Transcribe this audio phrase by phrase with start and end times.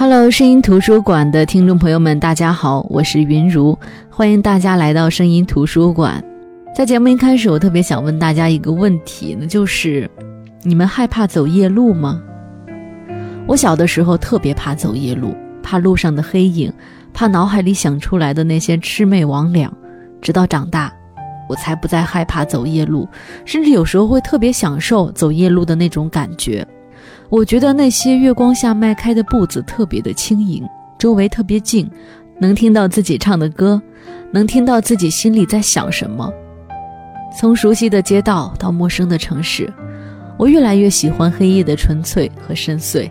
[0.00, 6.24] Hello，声音图书馆的听众朋友们，大家好，我是云如，欢迎大家来到声音图书馆。
[6.74, 10.10] 在节目一开始，我特别想问大家一个问题，那就是
[10.62, 12.18] 你们害怕走夜路吗？
[13.46, 16.72] 我小的时候特别怕走夜路，怕路上的黑影，
[17.12, 19.68] 怕脑海里想出来的那些魑魅魍魉。
[20.22, 20.90] 直到长大，
[21.46, 23.06] 我才不再害怕走夜路，
[23.44, 26.66] 甚至有时候会特别享受走夜路的那种感觉。
[27.30, 31.88] 我觉得那些月光下迈开的步子特别的轻盈，周围特别静，
[32.40, 33.80] 能听到自己唱的歌，
[34.32, 36.28] 能听到自己心里在想什么。
[37.38, 39.72] 从熟悉的街道到陌生的城市，
[40.36, 43.08] 我越来越喜欢黑夜的纯粹和深邃。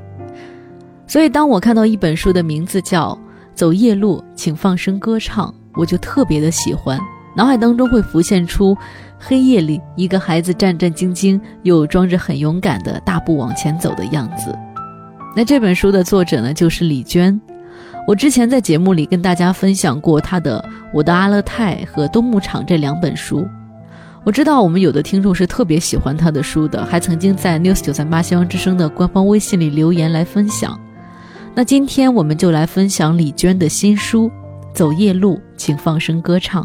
[1.08, 3.14] 所以，当我看到一本书的名字叫
[3.56, 7.00] 《走夜路，请放声歌唱》，我就特别的喜欢，
[7.35, 8.77] 脑海当中会浮现出。
[9.21, 14.58] 黑夜里，一个孩子战战兢兢又装着很勇敢的大步往前走的样子。
[15.36, 17.38] 那这本书的作者呢，就是李娟。
[18.08, 20.63] 我之前在节目里跟大家分享过她的
[20.94, 23.45] 《我的阿勒泰》和《冬牧场》这两本书。
[24.23, 30.80] 我知道我们有的听众是特别喜欢她的书的，还曾经在 News 九三八西方之声的官方微信里留言来分享。
[31.53, 34.30] 那今天我们就来分享李娟的新书
[34.73, 36.64] 《走夜路，请放声歌唱》。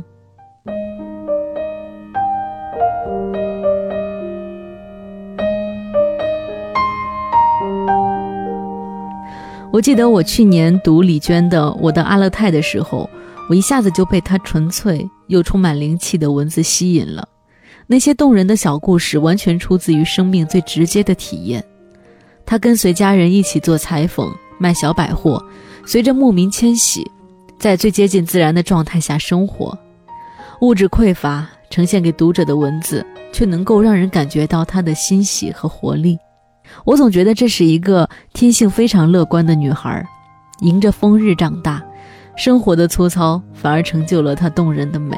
[9.75, 13.11] 我记得我去年读李娟的《我的阿勒泰》的时候，
[13.49, 17.29] 我一下子就被她纯粹又充满灵气的文字吸引了。
[17.89, 21.61] 那些动人的小故事，完全出自于生命最直接的体验。
[22.47, 25.45] 她跟随家人一起做裁缝、卖小百货，
[25.85, 27.05] 随着牧民迁徙，
[27.59, 29.77] 在最接近自然的状态下生活。
[30.61, 36.17] 物质匮乏，呈现给读者的文字却能够让人感觉到她的欣喜和活力。
[36.85, 40.05] 我总觉得这是一个天性非常乐观的女孩，
[40.61, 41.83] 迎着风日长大，
[42.37, 45.17] 生活的粗糙反而成就了她动人的美。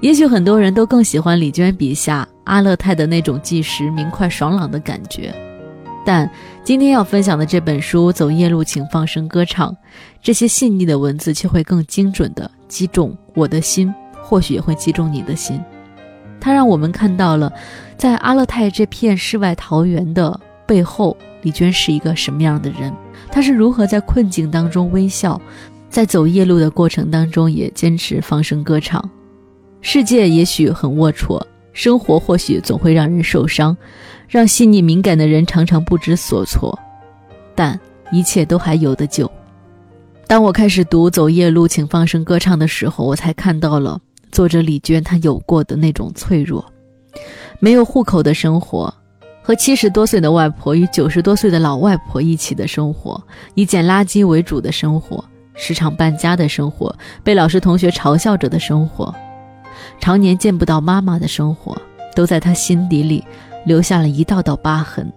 [0.00, 5.34] 也许很多人都更喜欢李娟笔下阿勒泰的那种纪实明快爽朗的感觉，
[6.04, 6.30] 但
[6.62, 9.72] 今天要分享的这本书《走夜路，请放声歌唱》，
[10.22, 13.92] 这些细腻的文字却会更精准地击中我的心，
[14.22, 15.60] 或许也会击中你的心。
[16.40, 17.52] 它让我们看到了，
[17.96, 22.92] 在阿勒泰这片世外桃源的背后，李娟是一个什么样的人？
[23.30, 25.40] 她是如何在困境当中微笑，
[25.90, 29.02] 在走夜路的过程当中也坚持放声歌唱？
[29.80, 31.40] 世界也许很龌龊，
[31.72, 33.76] 生活或许总会让人受伤，
[34.28, 36.76] 让细腻敏感的人常常不知所措，
[37.54, 37.78] 但
[38.10, 39.30] 一切都还有的救。
[40.26, 44.00] 当我开始读《走夜路，请放声歌唱》的时候，我才看到了。
[44.30, 46.64] 作者李娟，她有过的那种脆弱，
[47.58, 48.92] 没有户口的生活，
[49.42, 53.22] 和七十多岁的外婆与九十多岁的老外婆一起的生活，
[53.54, 56.94] 以捡垃圾为主的生活，时常搬家的生活，
[57.24, 59.14] 被老师同学嘲笑着的生活，
[60.00, 61.76] 常年见不到妈妈的生活，
[62.14, 63.24] 都在她心底里
[63.64, 65.10] 留下了一道道疤痕，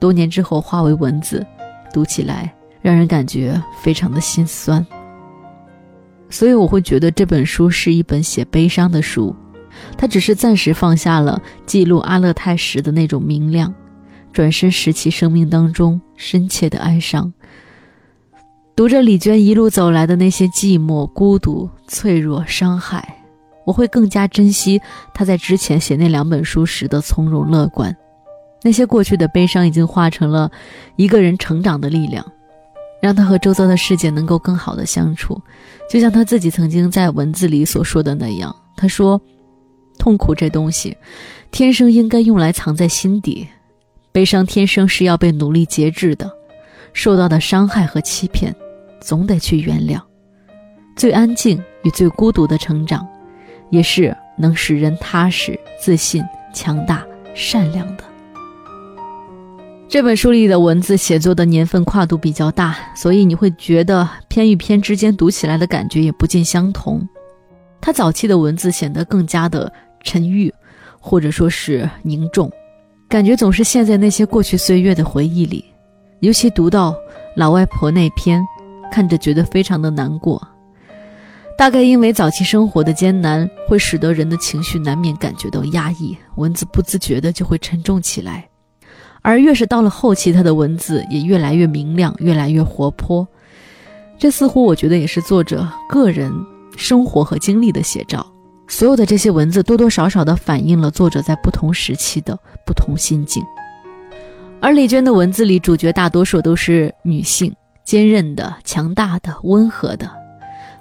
[0.00, 1.46] 多年之后化为文字，
[1.92, 4.84] 读起来让人感觉非常的心酸。
[6.30, 9.34] 所以我会觉得这本书是一本写悲伤的书，
[9.96, 13.74] 他只是暂时放下了记录阿勒泰时的那种明亮，
[14.32, 17.32] 转身拾起生命当中深切的哀伤。
[18.76, 23.22] 读着李娟一路走来的那些寂寞、孤独、脆弱、伤害，
[23.64, 24.80] 我会更加珍惜
[25.12, 27.96] 她在之前写那两本书时的从容乐观。
[28.62, 30.50] 那些过去的悲伤已经化成了
[30.96, 32.24] 一个人成长的力量。
[33.00, 35.40] 让他和周遭的世界能够更好的相处，
[35.90, 38.54] 就像他自己曾经在文字里所说的那样。
[38.76, 39.20] 他说
[39.98, 40.96] ：“痛苦这东西，
[41.50, 43.46] 天生应该用来藏在心底；
[44.12, 46.30] 悲伤天生是要被努力节制的。
[46.92, 48.54] 受到的伤害和欺骗，
[49.00, 50.00] 总得去原谅。
[50.96, 53.06] 最安静与最孤独的成长，
[53.70, 58.04] 也是能使人踏实、自信、强大、善良的。”
[59.88, 67.08] 这本书里的文字写作的年份跨度比较大，所以你会觉得篇与篇之间读起来的感觉也不尽相同。
[67.80, 69.72] 他早期的文字显得更加的
[70.04, 70.52] 沉郁，
[71.00, 72.52] 或者说是凝重，
[73.08, 75.64] 感觉总是陷在那些过去岁月的回忆里。
[76.20, 76.94] 尤其读到
[77.34, 78.44] 老外婆那篇，
[78.92, 80.46] 看着觉得非常的难过。
[81.56, 88.46] 大概因为早期生活的艰难，会使得人的情绪难免感觉到压抑，文字不自觉的就会沉重起来。
[89.28, 93.28] 而越是到了后期，他的文字也越来越明亮，越来越活泼。
[94.16, 96.32] 这似乎我觉得也是作者个人
[96.78, 98.26] 生活和经历的写照。
[98.68, 102.34] 所有的这些文字多多少少的反映了作者在不同时期的
[102.64, 103.44] 不同心境。
[104.62, 107.54] 而李娟的文字里，主角大多数都是女性，
[107.84, 110.10] 坚韧的、强大的、温和的。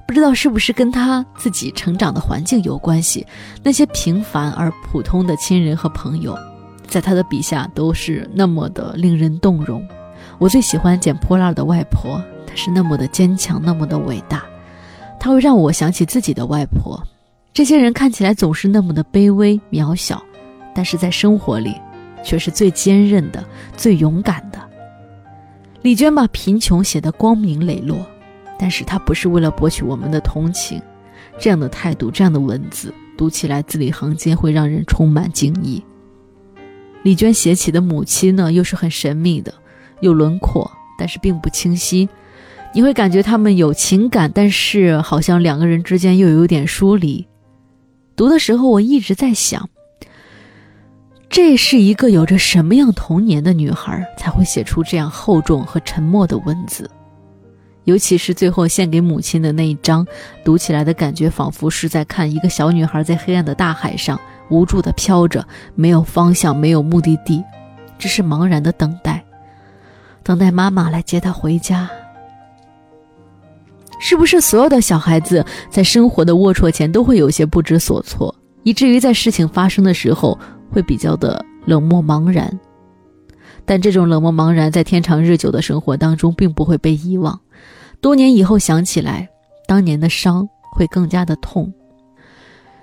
[0.08, 3.28] 不知道是不是跟她自己成长的环境有关系，
[3.62, 6.34] 那些平凡而普通的亲人和朋友，
[6.88, 9.86] 在他的笔下都是那么的令人动容。
[10.39, 14.44] 我最喜欢捡破烂的外婆，她是那么的坚强，那么的伟大。
[15.19, 17.01] 她会让我想起自己的外婆。
[17.54, 20.24] 这些人看起来总是那么的卑微渺小，
[20.75, 21.75] 但是在生活里，
[22.24, 23.44] 却是最坚韧的、
[23.75, 24.60] 最勇敢的。
[25.81, 27.98] 李娟把贫穷写得光明磊落，
[28.60, 30.81] 但是她不是为了博取我们的同情。
[31.40, 35.83] 这样的态度，这样的文字，读起来字里行间会让人充满敬意。
[37.07, 39.54] 李娟写起的母亲呢，又是很神秘的，
[40.01, 40.69] 有轮廓，
[41.00, 42.09] 但是并不清晰。
[42.74, 47.25] 你会感觉他们有情感，但是好像两个人之间又有点疏离。
[48.18, 49.69] 读的时候，我一直在想，
[51.30, 56.92] 这是一个有着什么样童年的女孩才会写出这样厚重和沉默的文字？
[57.86, 60.06] 尤其是最后献给母亲的那一章，
[60.44, 64.19] 读起来的感觉仿佛是在看一个小女孩在黑暗的大海上
[64.50, 65.46] 无助的飘着，
[65.76, 67.44] 没有方向，没有目的地，
[67.98, 69.24] 只是茫然的等待，
[70.24, 71.90] 等待妈妈来接他回家。
[74.00, 78.34] 是不是所有的小孩子在生活的龌龊前都会有些不知所措，
[78.64, 80.38] 以至于在事情发生的时候
[80.72, 82.60] 会比较的冷漠茫然？
[83.66, 87.38] 但这种冷漠茫然在天长日久的生活当中并不会被遗忘，
[88.00, 89.28] 多年以后想起来，
[89.68, 91.74] 当年的伤会更加的痛。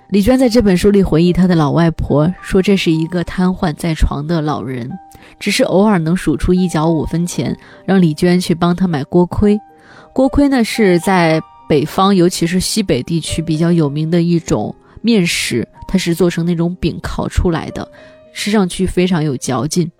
[0.09, 4.91] 李娟在这本书里回忆她的老外婆说：“这是一个瘫痪在床的老人，
[5.39, 9.59] 只是偶尔能数出一角五分钱，让李娟去帮他买锅盔。”
[10.13, 17.91] 锅盔呢，是在北方，尤其是西北地区比较有名的一种面食，它是做成那种饼烤出来的，
[18.31, 19.91] 吃上去非常有嚼劲。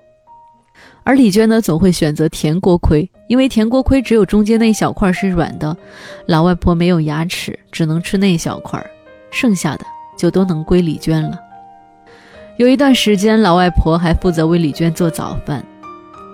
[1.04, 5.76] 而李娟呢，总会选择甜锅盔，因为甜锅盔只有中间那一小块是软的，
[6.28, 8.84] 老外婆没有牙齿，只能吃那一小块，
[9.32, 9.86] 剩下的
[10.18, 11.40] 就都能归李娟了。
[12.58, 15.64] 有一段时间，老外婆还负责为李娟做早饭，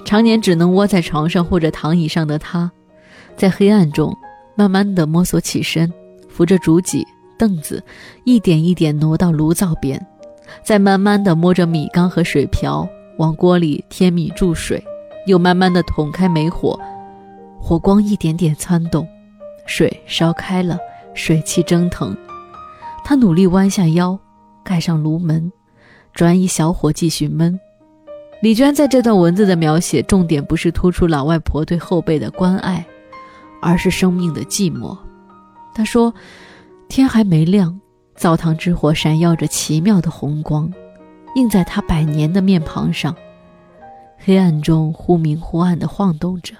[0.05, 2.71] 常年只能窝在床上或者躺椅上的她。
[3.35, 4.15] 在黑暗中，
[4.53, 5.91] 慢慢的摸索起身，
[6.29, 7.03] 扶着竹脊
[7.39, 7.83] 凳子，
[8.23, 10.05] 一点一点挪到炉灶边，
[10.63, 12.87] 再慢慢的摸着米缸和水瓢，
[13.17, 14.83] 往锅里添米注水，
[15.25, 16.79] 又慢慢的捅开煤火，
[17.59, 19.07] 火光一点点窜动，
[19.65, 20.77] 水烧开了，
[21.15, 22.15] 水汽蒸腾，
[23.11, 24.17] 他努力弯下腰，
[24.63, 25.51] 盖上炉门，
[26.13, 27.59] 转以小火继续焖。
[28.41, 32.85] 李娟在这段文字的描写，重点不是突出老外婆对后辈的关爱。
[33.61, 34.97] 而是生命的寂寞。
[35.75, 36.13] 他说
[36.87, 37.81] ：“天还没亮，
[38.15, 40.71] 灶堂之火闪耀着奇妙的红光，
[41.35, 43.13] 映在他百年的面庞上。
[44.19, 46.55] 黑暗中忽明忽暗地晃动着，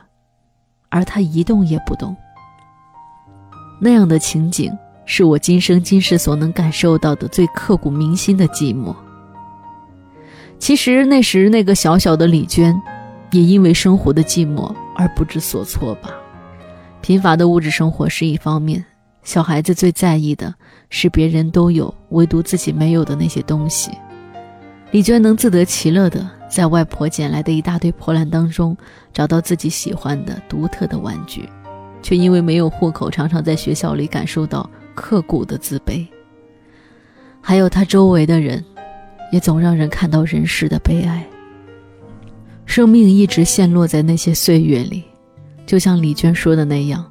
[0.89, 2.13] 而他一动也不动。
[3.80, 4.77] 那样的情景，
[5.13, 8.95] 是我今生今世所能感受到的最刻骨铭心的寂寞。
[10.57, 12.81] 其实那时那个小小的李娟，
[13.31, 16.11] 也因为生活的寂寞而不知所措吧。”
[17.03, 18.85] 贫乏的物质生活是一方面，
[19.21, 20.55] 小孩子最在意的
[20.89, 23.91] 是别人都有，唯独自己没有的那些东西。
[24.91, 28.77] 李娟能自得其乐的在外婆捡来的一大堆破烂当中
[29.12, 31.50] 找到自己喜欢的独特的玩具，
[32.01, 36.05] 却因为没有户口，常常在学校里感受到刻骨的自卑。
[37.41, 38.63] 还有他周围的人，
[39.31, 41.25] 也总让人看到人世的悲哀。
[42.65, 45.03] 生命一直陷落在那些岁月里。
[45.65, 47.05] 就像李娟说的那样，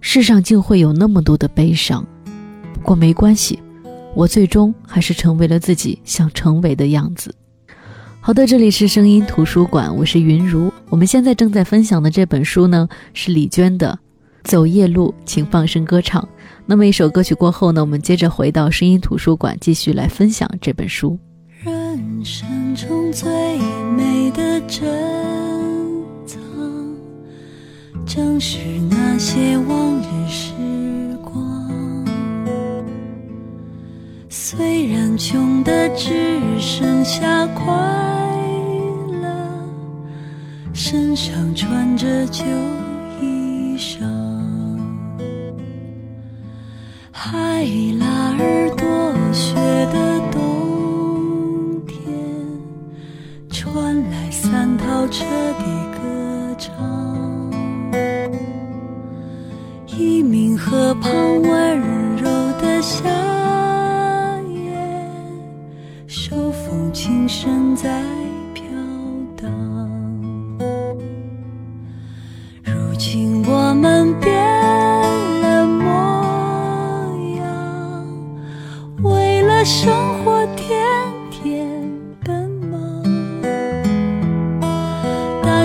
[0.00, 2.04] 世上竟会有那么多的悲伤。
[2.74, 3.58] 不过没关系，
[4.14, 7.34] 我最终还是成为了自己想成为的样子。
[8.20, 10.72] 好的，这里是声音图书馆，我是云如。
[10.88, 13.96] 我们现在正在分享的这本书呢，是李娟的
[14.46, 16.22] 《走夜路，请放声歌唱》。
[16.64, 21.18] 那么一首歌曲过后呢，我们接着回到声音图书馆，继续来分享这本书。
[21.64, 23.28] 人生中最
[23.96, 24.88] 美的珍
[26.24, 26.38] 藏。
[28.06, 30.52] 正是那些往日时
[31.24, 32.06] 光，
[34.28, 37.64] 虽然穷的只剩下快
[39.20, 39.28] 乐，
[40.72, 42.44] 身上穿着旧
[43.20, 43.98] 衣裳，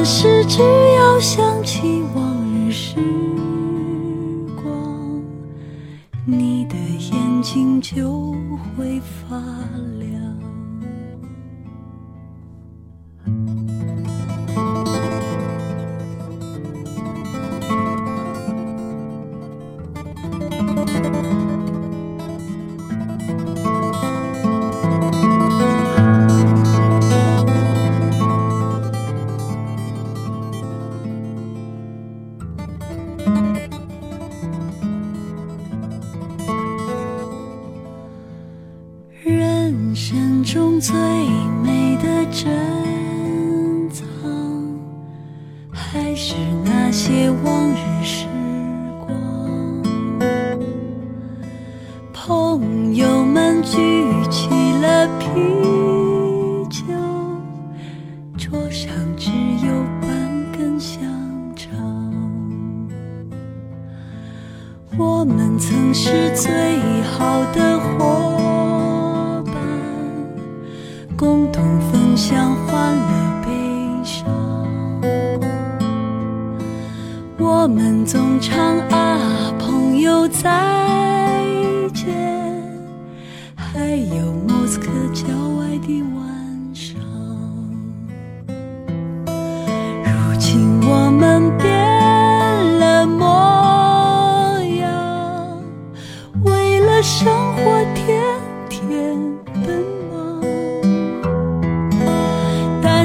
[0.04, 0.60] 是只
[0.96, 2.96] 要想起往日时
[4.56, 5.24] 光，
[6.26, 8.34] 你的眼睛就
[8.76, 9.38] 会发
[10.00, 10.01] 亮。
[52.62, 53.76] 朋友们举
[54.30, 54.48] 起
[54.84, 55.26] 了啤
[56.70, 56.84] 酒，
[58.38, 59.32] 桌上只
[59.66, 60.08] 有半
[60.56, 61.02] 根香
[61.56, 61.72] 肠。
[64.96, 67.71] 我们曾是最好的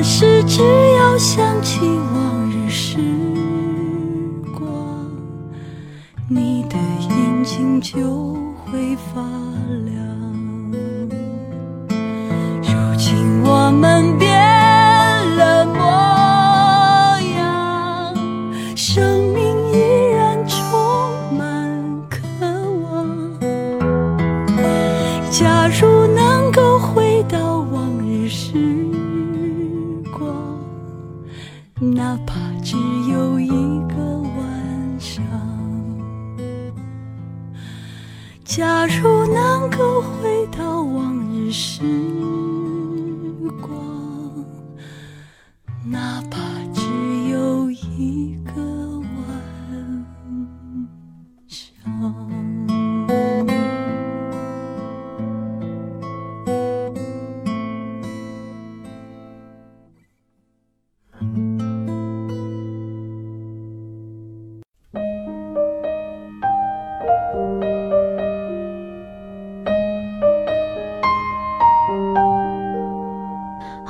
[0.08, 2.96] 是只要想起往日时
[4.56, 4.64] 光，
[6.28, 6.76] 你的
[7.10, 8.32] 眼睛就
[8.64, 9.20] 会发
[9.84, 9.95] 亮。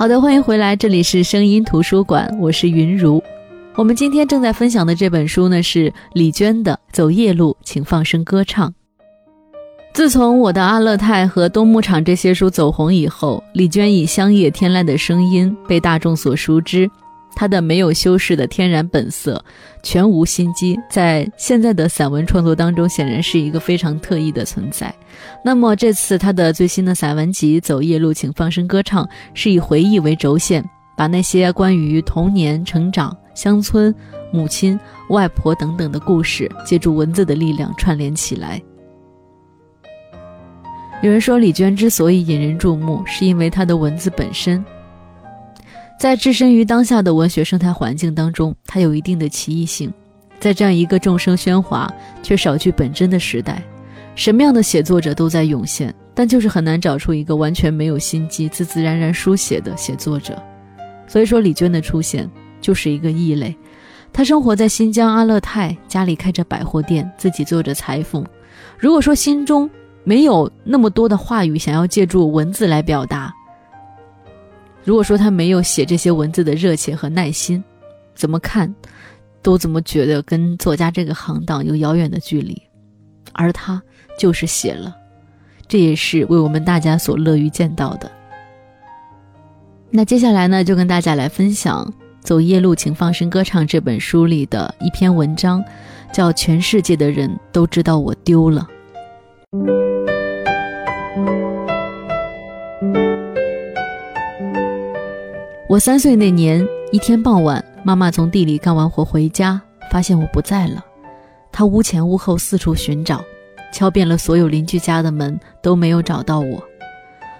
[0.07, 3.21] 好的，欢迎回来，这里是声音图书馆，我是云如。
[3.75, 8.71] 我们今天正在分享的这本书呢是李娟的《走夜路，请放声歌唱》。
[9.93, 16.89] 自从我的阿勒泰和冬牧场这些书走红以后，李娟以乡野天籁的声音被大众所熟知。
[17.37, 19.45] 他的没有修饰的天然本色，
[19.83, 24.93] 全无心机，在现在的散文创作当中，显然是一个非常特异的存在。
[25.45, 30.64] 那么这次他的最新的散文集《走夜路，请放声歌唱》，是以回忆为轴线，
[30.97, 33.95] 把那些关于童年、成长、乡村、
[34.33, 38.61] 母亲、外婆等等的故事，借助文字的力量串联起来。
[41.02, 44.64] 有人说，李娟之所以引人注目，是因为她的文字本身。
[45.99, 49.93] 在置身于当下的文学生态环境当中，它有一定的奇异性。
[50.38, 51.91] 在这样一个众生喧哗
[52.23, 53.62] 却少具本真的时代，
[54.15, 60.41] 什么样的写作者都在涌现，但就是很难找出一个完全没有心机、自自然然书写的写作者。
[61.09, 63.57] 所以说，李娟的出现就是一个异类。
[64.12, 68.25] 她生活在新疆阿勒泰，家里开着百货店，自己做着裁缝。
[68.79, 69.69] 如果说心中
[70.05, 73.33] 没有那么多的话语想要借助文字来表达，
[74.87, 77.62] 如果说他没有写这些文字的热切和耐心，
[78.14, 78.73] 怎么看，
[79.43, 82.62] 都怎么觉得跟作家这个行当有遥远的距离。
[83.33, 83.83] 而他
[84.16, 84.95] 就是写了，
[85.66, 88.09] 这也是为我们大家所乐于见到的。
[89.90, 91.85] 那接下来呢，就跟大家来分享
[92.21, 95.64] 《走夜路，请放声歌唱》这本书里的一篇文章，
[96.12, 98.69] 叫《全世界的人都知道我丢了》。
[105.76, 110.83] 我三岁那年，一天傍晚，妈妈从地里干完活回家，发现我不在了。
[111.52, 113.23] 她屋前屋后四处寻找，
[113.75, 116.64] 敲遍了所有邻居家的门，都没有找到我。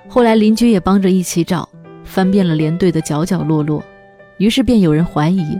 [0.07, 1.67] 后来邻居也帮着一起找，
[2.05, 3.83] 翻遍了连队的角角落落，
[4.37, 5.59] 于是便有人怀疑，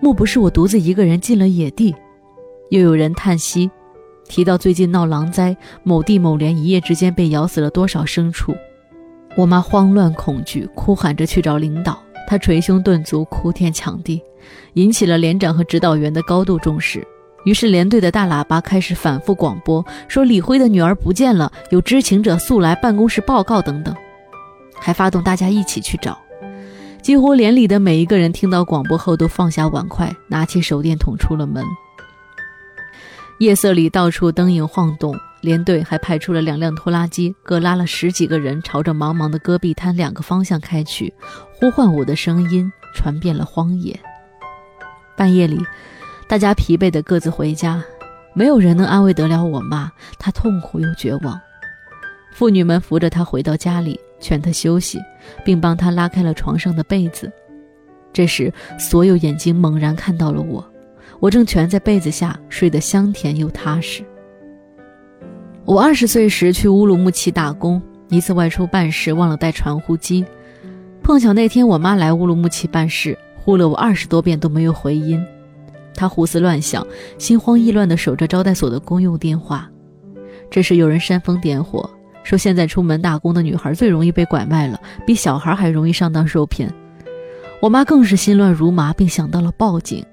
[0.00, 1.94] 莫不是我独自一个人进了野地？
[2.70, 3.70] 又有人叹息，
[4.26, 8.52] 提到最近闹狼灾，某地某连一夜之间被咬死了多少牲畜。
[9.36, 12.02] 我妈慌乱恐惧，哭喊着去找领导。
[12.26, 14.22] 她捶胸顿足，哭天抢地，
[14.74, 17.06] 引起了连长和指导员的高度重视。
[17.44, 23.94] 于是连队的大喇叭开始反复广播，说李辉的女儿不见了，有知情者速来办公室报告等等，
[24.78, 26.16] 还发动大家一起去找。
[27.02, 31.64] 几乎连里的每一个人听到广播后，都放下碗筷，拿起手电筒出了门。
[33.40, 41.12] 夜色里到处灯影晃动，连队还派出了两辆拖拉机，各拉了十几个人，朝着茫茫的戈壁滩两个方向开去。
[41.52, 44.00] 呼唤我的声音传遍了荒野。
[45.14, 45.60] 半夜里。
[46.28, 47.84] 大家疲惫的各自回家，
[48.32, 49.92] 没有人能安慰得了我妈。
[50.18, 51.38] 她痛苦又绝望。
[52.32, 54.98] 妇女们扶着她回到家里，劝她休息，
[55.44, 57.30] 并帮她拉开了床上的被子。
[58.14, 60.66] 这时，所有眼睛猛然看到了我，
[61.20, 64.02] 我正蜷在被子下，睡得香甜又踏实。
[65.64, 70.24] 我二十岁时去乌鲁木齐打工，一次外出办事忘了带传呼机，
[71.02, 75.24] 碰巧那天我妈来乌鲁木齐办事，呼了我二十多遍都没有回音。
[75.94, 76.84] 她胡思乱想，
[77.16, 79.70] 心慌意乱地守着招待所的公用电话。
[80.50, 81.88] 这时有人煽风点火，
[82.24, 86.72] 说现在出门打工的女孩最容易被拐卖了，比小孩还容易上当受骗。
[87.60, 90.04] 我妈更是心乱如麻，并想到了报警。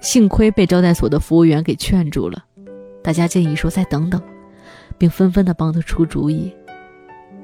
[0.00, 2.42] 幸亏被招待所的服务员给劝住了。
[3.02, 4.20] 大家建议说再等等，
[4.98, 6.52] 并纷纷地帮他出主意。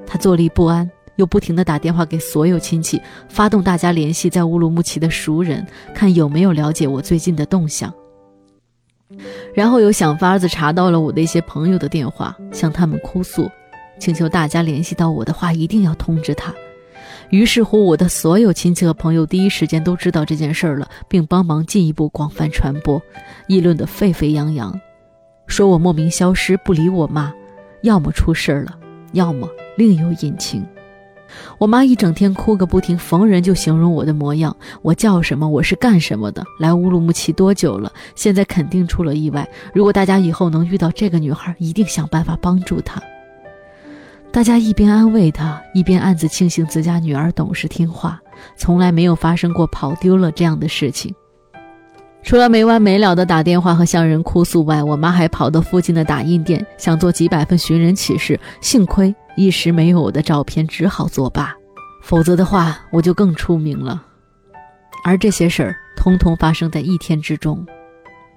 [0.06, 0.90] 他坐立不安。
[1.16, 7.92] 又不停地打电话给所有亲戚，发动大家联系在乌鲁木齐的熟人，看有没有了解我最近的动向。
[9.52, 13.48] 然后又想法子查到了我的一些朋友的电话，向他们哭诉，
[13.98, 16.52] 请求大家联系到我的话一定要通知他。
[17.28, 23.00] 于是乎，我的所有亲戚和朋友第一时间都知道这件事了，并帮忙进一步广泛传播，
[23.48, 24.80] 议论得沸沸扬扬，
[25.46, 27.32] 说我莫名消失不理我妈，
[27.82, 28.78] 要么出事儿了，
[29.12, 30.64] 要么另有隐情。
[31.56, 34.54] 我妈一整天哭个不停，逢人就形容我的模样。
[34.82, 35.48] 我叫什么？
[35.48, 36.44] 我是干什么的？
[36.58, 37.90] 来乌鲁木齐多久了？
[38.14, 39.48] 现在肯定出了意外。
[39.72, 43.02] 如果大家以后能遇到这个女孩，一定想办法帮助她。
[44.30, 48.20] 大家一边安慰她，一边暗自庆幸自家女儿懂事听话，
[48.56, 51.14] 从来没有发生过跑丢了这样的事情。
[52.22, 58.38] 除了没完没了的打电话和向人哭诉外，我妈还跑到附近的打印店，想做几百份寻人启事。
[58.60, 59.14] 幸亏。
[59.34, 61.54] 一时没有我的照片，只好作罢。
[62.02, 64.02] 否则的话，我就更出名了。
[65.04, 67.66] 而这些事儿，通通发生在一天之中。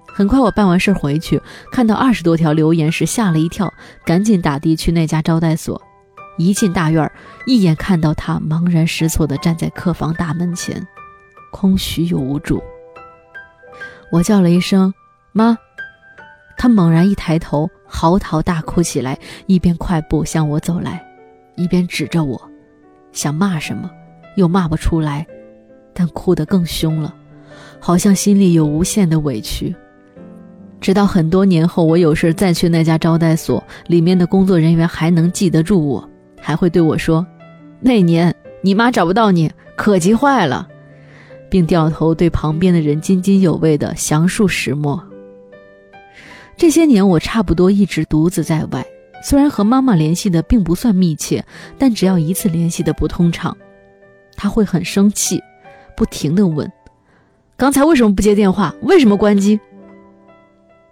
[0.06, 3.72] 很快，我办完事回去，看到二十多条留言时，吓了一跳，
[4.04, 5.80] 赶紧打的去那家招待所。
[6.38, 7.10] 一进大院，
[7.46, 10.86] 一眼看到他茫然失措地站在客房大门前，
[11.50, 12.62] 空虚又无助。
[14.10, 14.92] 我叫了一声
[15.32, 15.56] “妈”，
[16.56, 17.68] 他猛然一抬头。
[17.88, 19.16] 嚎啕大哭起来，
[19.46, 21.00] 一边快步向我走来，
[21.54, 22.50] 一边指着我，
[23.12, 23.88] 想骂什么，
[24.34, 25.24] 又骂不出来，
[25.94, 27.14] 但哭得更凶了，
[27.78, 29.72] 好像心里有无限的委屈。
[30.80, 37.24] 直到很多年后，我有事再去那家招待所，里面的工作人员还能记得住我，还会对我说
[37.80, 40.66] ：“那年你妈找不到你，可急坏了。”
[41.50, 45.02] 并掉头对旁边的人津津有味地详述始末。
[46.56, 48.84] 这些年，我差不多一直独自在外。
[49.22, 51.44] 虽然和妈妈联系的并不算密切，
[51.78, 53.56] 但只要一次联系的不通畅，
[54.36, 55.42] 她会很生气，
[55.96, 56.70] 不停地问
[57.56, 58.74] ：“刚才为什么不接电话？
[58.82, 59.58] 为什么关机？”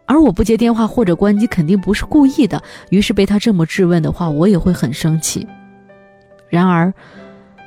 [0.06, 2.62] 而我不接电话或者关机，肯定不是故意的。
[2.90, 5.46] 于是被她这么质问的话，我也会很生气。
[6.48, 6.92] 然而，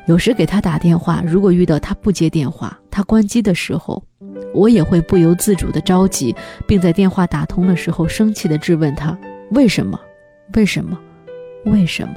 [0.07, 4.01] 有时给他打电话，如果遇到他不接电话，他关机的时候，
[4.53, 6.33] 我也会不由自主的着急，
[6.65, 9.17] 并在电话打通的时候生气的质问他
[9.51, 9.99] ：“为什么？
[10.55, 10.97] 为什么？
[11.65, 12.15] 为什么？”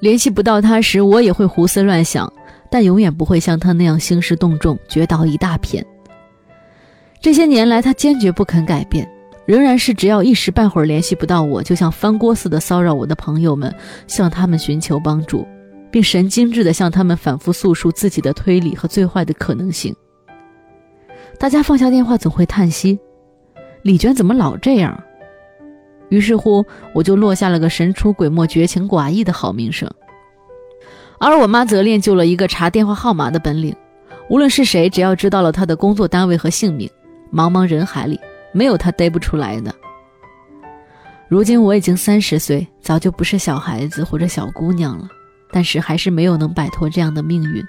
[0.00, 2.32] 联系不到他时，我也会胡思乱想，
[2.70, 5.84] 但永远不会像他那样兴师动众，掘倒一大片。
[7.20, 9.06] 这些年来，他坚决不肯改变，
[9.44, 13.72] 仍然是只要一时半会儿联系不到我，就像翻锅似的骚扰我的朋友们，
[14.08, 15.46] 向他们寻求帮助，
[15.92, 19.94] 并神经质的向他们反复诉说自己的推理和最坏的可能性。
[21.38, 22.98] 大家放下电话，总会叹息
[23.82, 25.00] ：“李娟怎么老这样？”
[26.08, 29.90] 于是乎，我就落下了个神出鬼没、绝情寡义的好名声。
[31.18, 33.74] 而我妈则练就了一个查电话号码的本领，
[34.28, 36.90] 无论是谁，只要知道了她的工作单位和姓名，
[37.32, 38.18] 茫茫人海里
[38.52, 39.74] 没有她逮不出来的。
[41.28, 45.08] 如今我已经三十岁，早就不是小孩子或者小姑娘了，
[45.52, 47.64] 但是还是没有能摆脱这样的命运。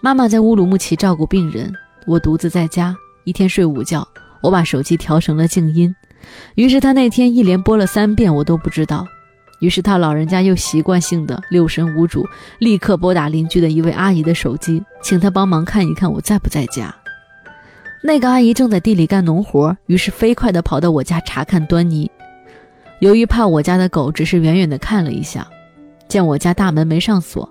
[0.00, 1.72] 妈妈在乌鲁木齐照顾病人。
[2.06, 4.06] 我独自在家，一天睡午觉，
[4.40, 5.94] 我把手机调成了静音。
[6.54, 9.06] 于是他那天一连播了三遍，我都不知道。
[9.60, 12.26] 于是他老人家又习惯性的六神无主，
[12.60, 16.94] 立刻拨打邻居的一位阿姨的手机，请她帮忙看一看我在不在家。
[18.02, 22.10] 那个阿姨正在地里干农活，于是飞快地跑到我家查看端倪。
[23.00, 25.46] 由于怕我家的狗只是远远地看了一下，
[26.08, 27.48] 见我家大门没上锁，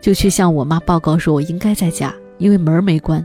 [0.00, 3.24] 就去向我妈报告说我应该在家，因为门没关。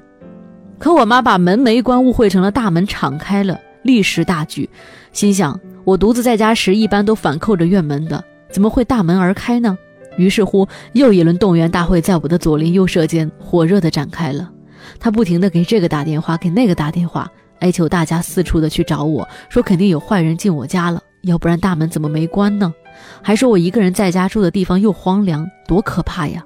[0.77, 4.69] 可我妈把门没关误会成了大门敞开了，立时大惧，
[5.11, 5.59] 心想。
[5.83, 9.77] 我独自在家时，一般都反扣着院门的，怎么会大门而开呢？
[10.17, 14.51] 于是乎，又一轮动员大会在我的左邻右舍间火热地展开了。
[14.99, 22.73] 他不停地给这个打电话，给那个打电话，哀求大家四处的去找我，说肯定有坏人进我家了，要不然大门怎么没关呢？
[23.21, 26.43] 还说我一个人在家住的地方又荒凉，多可怕呀！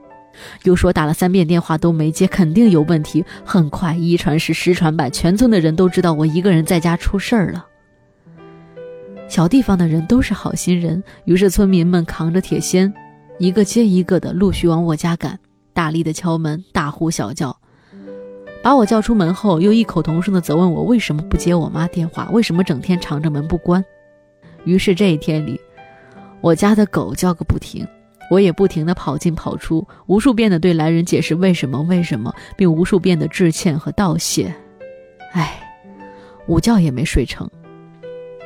[0.64, 3.26] 又说打了三遍电话都没接，肯定有问题。
[3.44, 7.66] 很快，一传十，十传百，全村的人都知道我一个人在家出事儿了。
[9.28, 12.92] 小地方的人都是好心人，于是村民们扛着铁锨，
[13.38, 15.38] 一个接一个的陆续往我家赶，
[15.74, 17.56] 大力的敲门，大呼小叫，
[18.64, 23.84] 把我叫出门后，又异口同声的责问我为什么不接我妈电话，为什么整天敞着门不关。
[24.64, 25.60] 于是这一天里，
[26.42, 27.88] 我家的狗叫个不停，
[28.30, 34.54] 我也不停的跑进跑出，无数遍的对来人解释为什么为什么，并无数遍的致歉和道谢。
[35.34, 35.60] 唉，
[36.48, 37.50] 午觉也没睡成，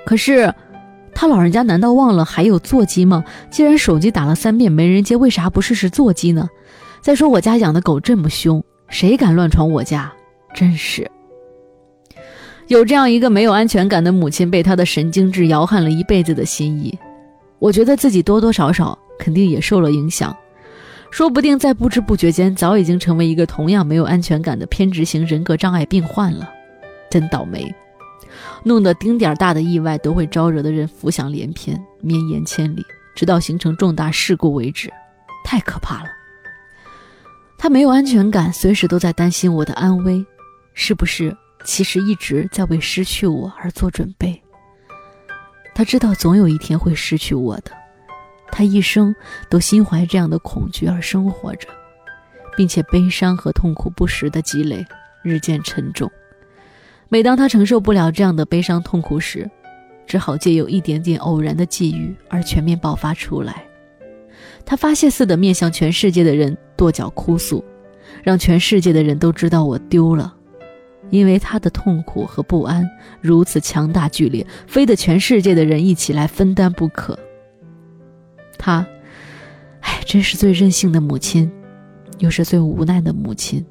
[0.06, 0.54] 可是。
[1.16, 3.24] 他老人家难道忘了还有座机吗？
[3.52, 6.50] 既然手机打了三遍没人接，为啥不试试座机呢？
[7.02, 10.12] 再说我家养的狗这么凶，谁敢乱闯我家？
[10.56, 11.10] 真是
[12.68, 16.98] 有这样一个没有安全感的母亲，被他的神经质摇撼了一辈子的心意。
[17.64, 20.36] 我觉得自己多多少少肯定也受了影响，
[21.10, 26.52] 说不定在不知不觉间，早已经成为一个同样没有安全感的偏执型人格障碍病患了。
[27.10, 27.74] 真倒霉。
[28.66, 32.84] 弄得丁点儿大的意外都会招惹的人浮想联翩、绵延千里，
[33.16, 34.92] 直到形成重大事故为止，
[35.46, 36.10] 太可怕了。
[37.58, 40.26] 他没有安全感，随时都在担心我的安危，
[40.74, 41.34] 是不是？
[41.64, 44.43] 其实一直在为失去我而做准备。
[45.76, 47.72] 他知道总有一天会失去我的，
[48.52, 49.14] 他一生
[49.50, 51.68] 都心怀这样的恐惧而生活着，
[52.56, 54.86] 并且悲伤和痛苦不时的积累，
[55.24, 56.10] 日渐沉重。
[57.10, 59.50] 每当他承受不了这样的悲伤痛苦时，
[60.06, 63.64] 只好借由一点点偶然的际遇而全面爆发出来。
[64.66, 67.64] 他发泄似的面向全世界的人跺脚哭诉，
[68.24, 70.34] 让全世界的人都知道我丢了，
[71.14, 72.90] 因为他的痛苦和不安
[73.22, 77.18] 如此强大剧烈，非得全世界的人一起来分担不可。
[78.58, 78.84] 他，
[79.82, 81.52] 唉，真是最任性的母亲，
[82.18, 83.64] 又是最无奈的母亲。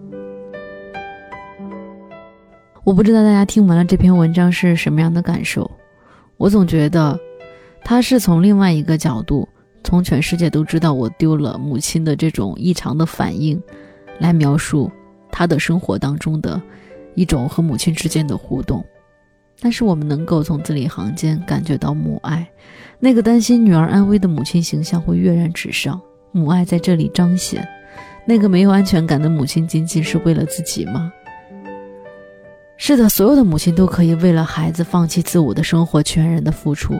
[2.84, 5.68] 我不知道大家听完了这篇文章是什么样的感受，
[6.36, 7.18] 我总觉得，
[7.82, 9.48] 他是从另外一个角度，
[9.82, 13.60] 从全世界都知道我丢了母亲的这种异常的反应，
[14.20, 14.88] 来描述
[15.32, 16.62] 他的生活当中的
[17.14, 18.84] 一种和母亲之间的互动。
[19.60, 22.46] 但是我们能够从字里行间感觉到母爱，
[22.98, 26.00] 那个担心女儿安危的母亲形象会跃然纸上，
[26.32, 27.66] 母爱在这里彰显。
[28.24, 31.12] 那个没有安全感的母亲仅仅是为了自己吗？
[32.76, 36.94] 是的，所有的母亲都可以为了孩子放弃自我的生活，全然的付出，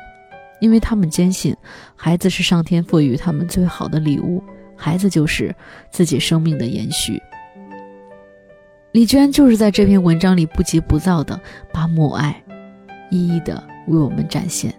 [0.60, 1.56] 因为他们坚信，
[1.96, 4.40] 孩子是上天赋予他们最好的礼物，
[4.76, 5.52] 孩子就是
[5.90, 7.20] 自己生命的延续。
[8.92, 11.40] 李娟就是在这篇文章里不急不躁的
[11.72, 12.42] 把母爱
[13.10, 14.70] 一一的为我们展现。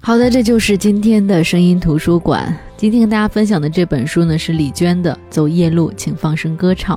[0.00, 2.65] 好的，这就是今天的声音图书馆。
[2.76, 6.94] 今天跟大家分享的这本书呢，是李娟的《走夜路，请放声歌唱》。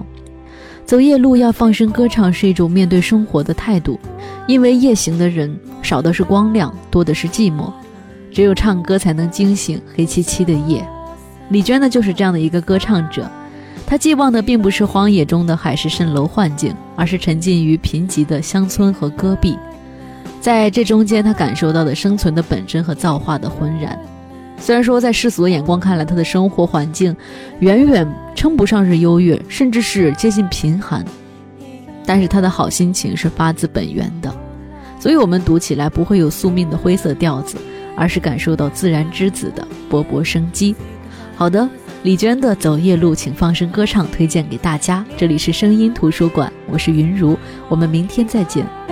[0.86, 3.98] 走夜路要放声歌唱，是一种面对生活的态度。
[4.46, 7.72] 因为夜行的人少的是光亮，多的是寂寞，
[8.30, 10.86] 只有唱歌才能惊醒黑漆漆的夜。
[11.48, 13.26] 李娟呢，就是这样的一个歌唱者。
[13.88, 19.58] 她寄望的并不是荒野中的海市蜃楼幻境，而是沉浸于贫瘠的乡村和戈壁。
[20.42, 23.98] 在这中间，他感受到的生存的本真和造化的浑然。
[24.62, 27.16] 虽然说在世俗的眼光看来，他的生活环境
[27.60, 31.04] 远远称不上是优越，甚至是接近贫寒，
[32.06, 34.32] 但是他的好心情是发自本源的，
[35.00, 37.58] 所以我们读起来不会有宿命的灰色调子，
[37.96, 40.76] 而是感受到自然之子的勃勃生机。
[41.36, 41.68] 好的，
[42.04, 45.04] 李娟的《走夜路，请放声歌唱》推荐给大家。
[45.18, 47.38] 这里是声音图书馆，我是云如，
[47.70, 48.89] 我们明天再见。